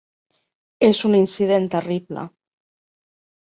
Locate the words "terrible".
1.75-2.25